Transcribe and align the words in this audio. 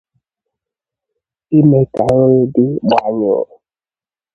ime 1.59 1.81
ka 1.95 2.05
nri 2.21 2.37
dị 2.53 2.65
gbaanyụụ 2.87 3.43